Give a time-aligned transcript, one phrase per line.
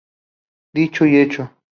[0.73, 1.51] Dicho y hecho.